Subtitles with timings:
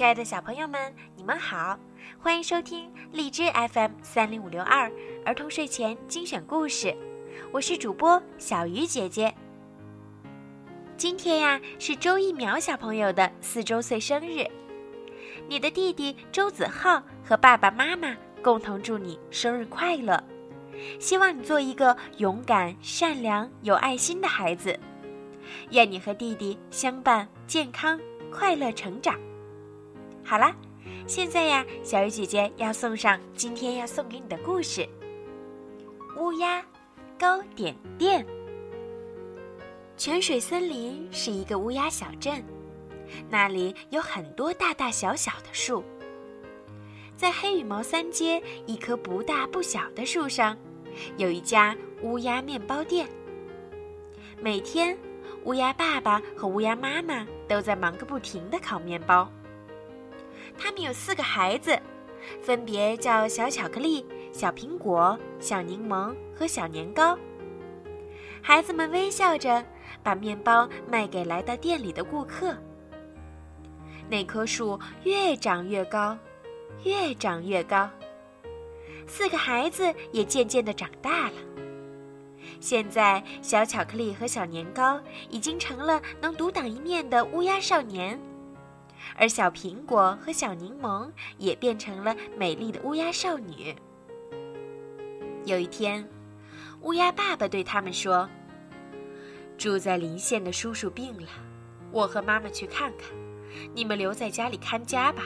[0.00, 1.78] 亲爱的小朋友们，你们好，
[2.18, 4.90] 欢迎收听荔枝 FM 三零五六二
[5.26, 6.96] 儿童睡前精选故事，
[7.52, 9.34] 我是主播小鱼姐姐。
[10.96, 14.46] 今天呀是周一苗小朋友的四周岁生日，
[15.46, 20.24] 你的弟弟周子浩和爸爸妈妈共同祝你生日快乐，
[20.98, 24.80] 希望你做一个勇敢、善良、有爱心的孩子，
[25.72, 28.00] 愿你和弟弟相伴、健康、
[28.32, 29.14] 快乐成长。
[30.24, 30.54] 好啦，
[31.06, 34.88] 现在呀，小鱼姐姐要送上今天要送给你的故事——
[36.16, 36.64] 乌鸦
[37.18, 38.24] 糕点店。
[39.96, 42.42] 泉水森林是一个乌鸦小镇，
[43.28, 45.84] 那里有很多大大小小的树。
[47.16, 50.56] 在黑羽毛三街一棵不大不小的树上，
[51.16, 53.06] 有一家乌鸦面包店。
[54.40, 54.96] 每天，
[55.44, 59.30] 乌鸦爸爸和乌鸦妈妈都在忙个不停的烤面包。
[60.58, 61.78] 他们有四个孩子，
[62.42, 67.18] 分别叫小巧克力、小苹果、小柠檬和小年糕。
[68.42, 69.64] 孩子们微笑着
[70.02, 72.56] 把面包卖给来到店里的顾客。
[74.08, 76.16] 那棵树越长越高，
[76.84, 77.88] 越长越高。
[79.06, 81.34] 四个孩子也渐渐的长大了。
[82.60, 88.18] 现在，小巧克力和小年糕已经成了能独当一面的乌鸦少年。
[89.16, 93.74] 而小苹果和小柠檬也变成了美丽的乌鸦少女。
[95.44, 96.06] 有一天，
[96.82, 98.28] 乌鸦爸爸对他们说
[99.56, 101.28] ：“住在邻县的叔叔病了，
[101.90, 103.08] 我和妈妈去看看，
[103.74, 105.22] 你们留在家里看家吧。”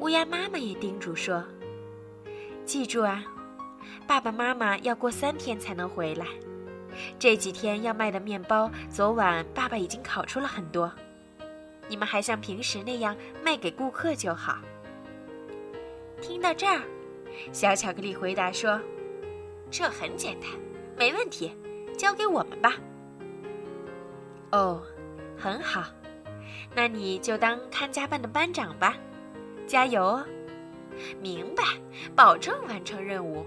[0.00, 1.44] 乌鸦妈妈也叮嘱说
[2.64, 3.24] ：“记住啊，
[4.06, 6.26] 爸爸妈妈要过三天才能回来。
[7.18, 10.92] 这几天要卖的面包，昨晚爸爸已经烤出了很多。”
[11.88, 14.58] 你们还像平时那样卖给顾客就好。
[16.20, 16.82] 听到这儿，
[17.52, 18.80] 小巧克力回答说
[19.70, 20.50] ：“这很简单，
[20.96, 21.52] 没问题，
[21.96, 22.74] 交给我们吧。”
[24.50, 24.82] 哦，
[25.36, 25.84] 很好，
[26.74, 28.96] 那你就当看家班的班长吧，
[29.66, 30.26] 加油哦！
[31.20, 31.62] 明白，
[32.16, 33.46] 保证完成任务。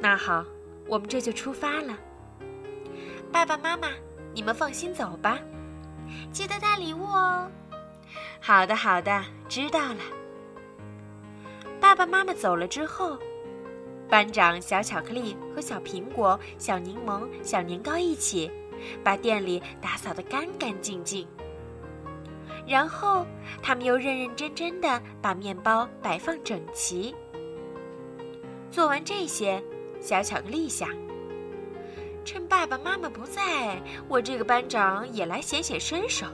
[0.00, 0.44] 那好，
[0.86, 1.96] 我们这就出发了。
[3.30, 3.90] 爸爸妈妈，
[4.34, 5.38] 你们放心走吧。
[6.32, 7.50] 记得带礼物哦。
[8.40, 10.00] 好的，好的，知道了。
[11.80, 13.18] 爸爸妈妈走了之后，
[14.08, 18.50] 班长小巧克力和小苹果、小柠檬、小年糕一起，
[19.02, 21.26] 把店里打扫得干干净净。
[22.66, 23.26] 然后，
[23.62, 27.14] 他们又认认真真的把面包摆放整齐。
[28.70, 29.62] 做完这些，
[30.00, 30.88] 小巧克力想。
[32.32, 36.28] 趁爸爸妈妈不在，我这个班长也来显显身手。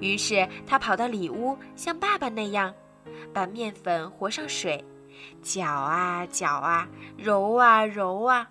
[0.00, 2.74] 于是他跑到里屋，像爸爸那样，
[3.34, 4.82] 把面粉和上水，
[5.42, 8.48] 搅啊搅啊，揉啊揉啊。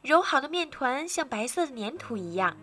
[0.00, 2.56] 揉好的面团像白色的粘土一样。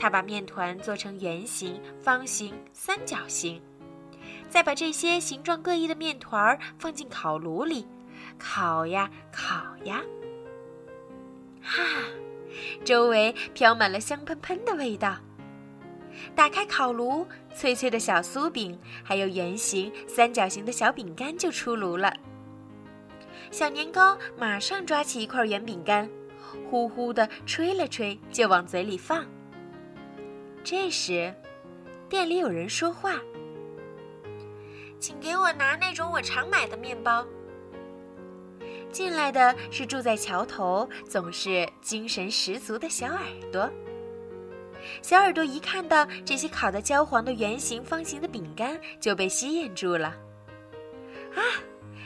[0.00, 3.62] 他把面团做成圆形、方形、三角形，
[4.48, 7.86] 再把这些形状各异的面团放进烤炉里，
[8.40, 10.02] 烤呀烤呀。
[11.62, 11.82] 哈，
[12.84, 15.16] 周围飘满了香喷喷的味道。
[16.34, 22.14] 打开烤炉，脆脆的小酥饼，还有圆形、三角形的小饼干就出炉了。
[23.50, 26.08] 小年糕马上抓起一块圆饼干，
[26.70, 29.26] 呼呼的吹了吹，就往嘴里放。
[30.62, 31.34] 这时，
[32.08, 33.18] 店里有人说话
[35.00, 37.26] ：“请给我拿那种我常买的面包。”
[38.92, 43.20] 进来的是住在桥头、总是精神十足的小耳
[43.50, 43.68] 朵。
[45.00, 50.08] 小耳朵一看到这些烤得焦黄的圆形、方形的饼干，就被吸引住了。
[51.34, 51.40] 啊，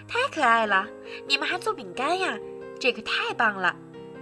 [0.07, 0.87] 太可爱了！
[1.27, 2.39] 你们还做饼干呀？
[2.79, 3.75] 这可太棒了！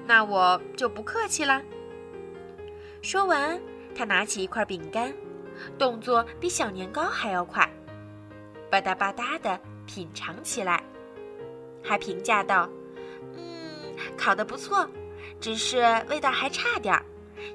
[0.07, 1.61] 那我就不客气了。
[3.03, 3.61] 说完，
[3.95, 5.13] 他拿起一块饼干，
[5.77, 7.69] 动作比小年糕还要快，
[8.71, 10.83] 吧嗒吧嗒的品尝起来。
[11.85, 12.69] 还评价道
[13.37, 14.89] ：“嗯，烤的不错，
[15.41, 17.05] 只是味道还差点儿。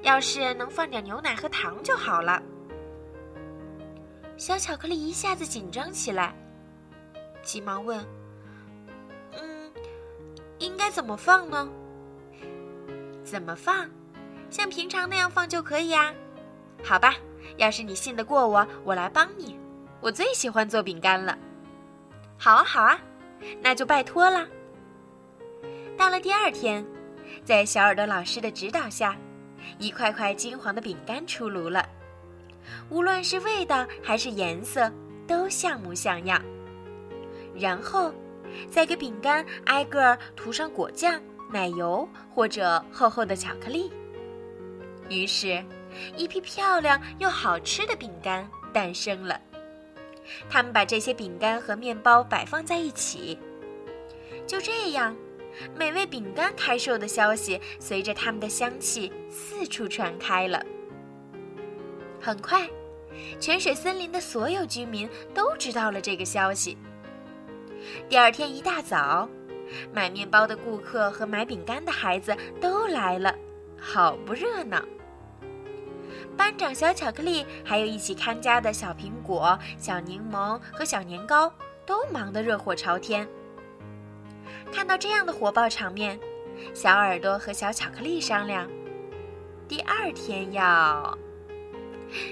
[0.04, 2.42] 要是能放点牛奶和糖就好了。”
[4.38, 6.34] 小巧克力一下子紧张起来，
[7.42, 8.00] 急忙问
[9.34, 9.72] ：“嗯，
[10.60, 11.68] 应该怎么放呢？
[13.24, 13.90] 怎么放？
[14.50, 16.14] 像平常那样放就可以呀。
[16.84, 17.16] 好吧，
[17.58, 19.60] 要是你信得过我，我来帮你。
[20.00, 21.38] 我最喜欢做饼干了。
[22.38, 23.00] 好啊，好啊。”
[23.62, 24.47] 那就拜托了。
[25.97, 26.86] 到了第二天，
[27.44, 29.15] 在小耳朵老师的指导下，
[29.77, 31.88] 一块块金黄的饼干出炉了。
[32.89, 34.91] 无论是味道还是颜色，
[35.27, 36.41] 都像模像样。
[37.56, 38.13] 然后，
[38.69, 41.19] 再给饼干挨个涂上果酱、
[41.51, 43.92] 奶油或者厚厚的巧克力。
[45.09, 45.63] 于是，
[46.15, 49.39] 一批漂亮又好吃的饼干诞生了。
[50.50, 53.38] 他们把这些饼干和面包摆放在一起，
[54.46, 55.16] 就这样，
[55.76, 60.64] 美味饼干开售的消息随着它们的香气四处传开了。
[62.22, 62.70] 很快，
[63.40, 66.78] 泉水森林的所有居民都知道了这个消息。
[68.10, 69.30] 第二天一大早，
[69.94, 73.34] 买面包的顾客和买饼干的孩子都来了，
[73.80, 74.84] 好不热闹。
[76.39, 81.51] 班长小巧克力，还有一起看家的小苹果、小柠檬和小年糕，
[81.86, 83.27] 都忙得热火朝天。
[84.71, 86.18] 看到这样的火爆场面，
[86.74, 88.69] 小耳朵和小巧克力商量，
[89.68, 91.18] 第二天要……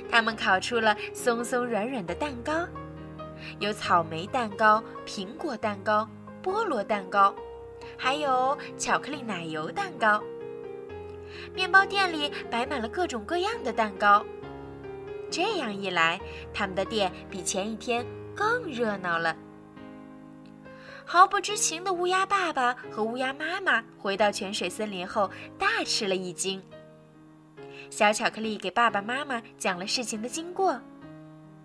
[0.09, 2.65] 他们烤出了松松软软的蛋糕。
[3.59, 6.07] 有草莓蛋糕、苹果蛋糕、
[6.41, 7.35] 菠萝蛋糕，
[7.97, 10.23] 还有巧克力奶油蛋糕。
[11.53, 14.25] 面包店里摆满了各种各样的蛋糕。
[15.29, 16.19] 这样一来，
[16.53, 19.35] 他们的店比前一天更热闹了。
[21.05, 26.61] 毫不知情的乌鸦爸爸和乌鸦妈妈回到泉水森林后，大吃了一惊。
[27.89, 30.79] 小巧克力给爸爸妈妈讲了事情的经过，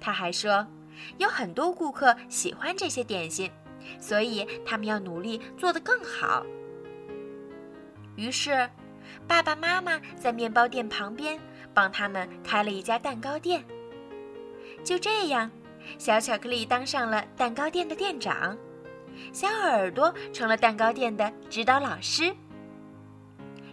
[0.01, 0.67] 他还说。
[1.17, 3.51] 有很多顾客喜欢这些点心，
[3.99, 6.45] 所以他们要努力做得更好。
[8.15, 8.69] 于是，
[9.27, 11.39] 爸爸妈妈在面包店旁边
[11.75, 13.65] 帮他们开了一家蛋糕店。
[14.85, 15.51] 就这样，
[15.99, 18.57] 小巧克力当上了蛋糕店的店长，
[19.33, 22.35] 小耳朵成了蛋糕店的指导老师。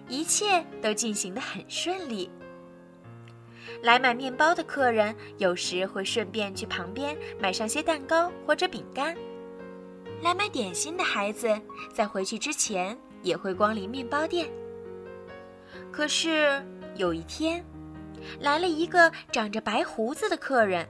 [0.07, 2.29] 一切都进行得很顺利。
[3.83, 9.15] 来买面包的客人有时会顺便去旁边买上些蛋糕或者饼干。
[10.21, 11.49] 来买点心的孩子
[11.93, 14.49] 在回去之前也会光临面包店。
[15.91, 16.63] 可是
[16.95, 17.63] 有一天，
[18.39, 20.87] 来了一个长着白胡子的客人。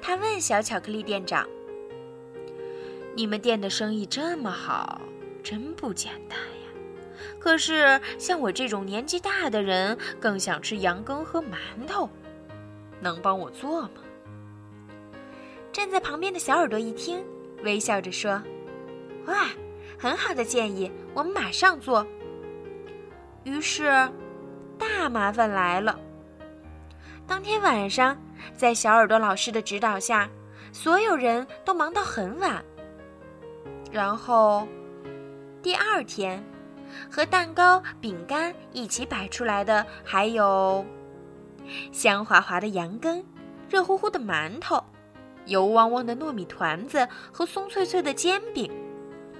[0.00, 1.46] 他问小巧克力店长
[3.14, 5.00] ：“你们店的生意这么好，
[5.42, 6.68] 真不简单呀。”
[7.38, 12.08] 可是，像我这种年纪大的人，更想吃羊羹和馒头，
[13.00, 13.90] 能帮我做吗？
[15.72, 17.22] 站在旁边的小耳朵一听，
[17.62, 18.42] 微笑着说
[19.26, 19.48] ：“哇，
[19.98, 22.04] 很好的建议，我们马上做。”
[23.44, 23.90] 于是，
[24.78, 25.98] 大麻烦来了。
[27.26, 28.16] 当天晚上，
[28.56, 30.28] 在小耳朵老师的指导下，
[30.72, 32.64] 所有人都忙到很晚。
[33.90, 34.66] 然后，
[35.62, 36.42] 第二天。
[37.10, 40.82] 和蛋糕、饼干一起摆出来的，还有
[41.92, 43.22] 香滑滑的羊羹、
[43.68, 44.82] 热乎乎的馒头、
[45.44, 48.72] 油汪汪的糯米团子和松脆脆的煎饼，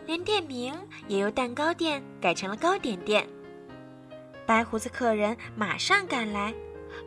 [0.04, 0.74] 连店名
[1.06, 3.26] 也由蛋糕店改成了糕点店。
[4.48, 6.54] 白胡子客人马上赶来，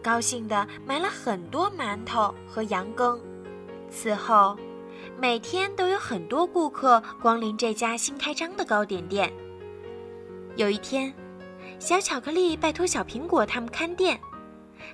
[0.04, 3.20] 高兴地买了很多馒头和羊羹。
[3.90, 4.56] 此后，
[5.20, 9.34] 每天都有很多顾客光临这家新开张的糕点店。
[10.56, 11.12] 有一天，
[11.80, 14.20] 小巧克力拜托小苹果他们看店，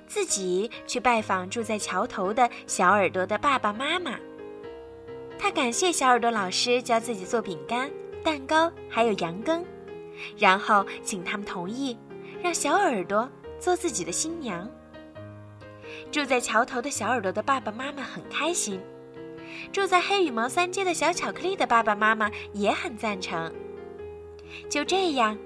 [0.06, 4.12] 自己去拜访住在桥头的小耳朵的爸爸妈妈。
[5.38, 7.90] 他感谢小耳朵老师教自己做饼干、
[8.24, 9.62] 蛋糕，还有羊羹，
[10.38, 11.94] 然后请他们同意
[12.42, 13.28] 让小耳朵
[13.58, 14.68] 做自己的新娘。
[16.10, 18.80] 住在桥头的小耳朵的爸爸妈妈很开心，
[19.72, 23.52] 住在黑羽毛三街的小巧克力的爸爸妈妈也很赞成。
[24.68, 25.36] 就这样。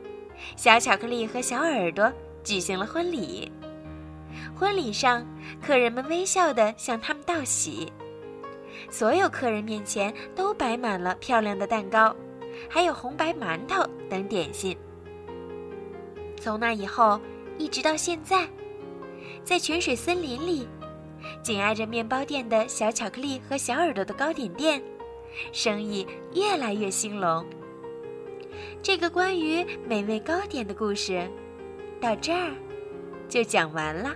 [0.56, 3.52] 小巧克力和小耳朵举行了婚礼。
[4.58, 5.24] 婚礼上，
[5.64, 7.92] 客人们微笑地向他们道喜。
[8.90, 12.16] 所有客人面前都摆满了漂亮的蛋糕，
[12.68, 14.76] 还有红白馒头等点心。
[16.42, 17.20] 从那以后，
[17.56, 18.48] 一直到现在，
[19.44, 20.66] 在泉水森林里，
[21.40, 24.82] 紧挨着面包店的小巧克力和小耳朵的糕点店，
[25.52, 27.46] 生意越来越兴隆。
[28.82, 31.30] 这个关于美味糕点的故事，
[32.00, 32.50] 到这儿
[33.28, 34.12] 就讲完了。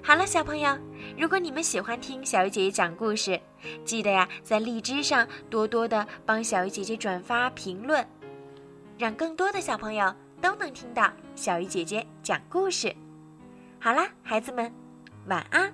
[0.00, 0.78] 好了，小朋友，
[1.18, 3.40] 如果你们喜欢听小鱼姐姐讲故事，
[3.84, 8.06] 记得呀，在荔枝上多多的帮小鱼姐姐转发评论，
[8.96, 12.94] 让更多的小朋友都能听到小鱼姐姐讲故事。
[13.80, 14.70] 好啦，孩子们，
[15.26, 15.72] 晚安。